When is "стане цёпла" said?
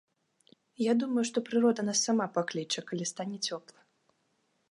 3.13-3.81